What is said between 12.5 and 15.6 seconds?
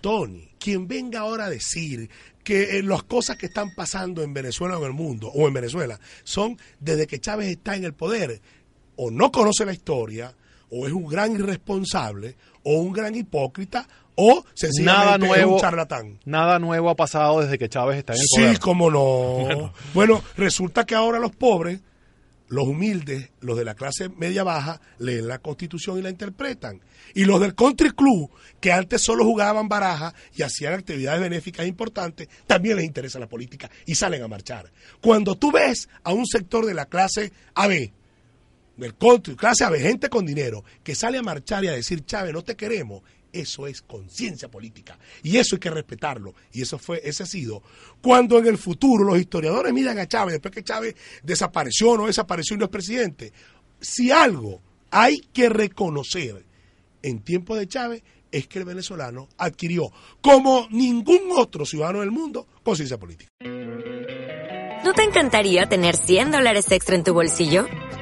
o un gran hipócrita, o sencillamente Nada nuevo, es un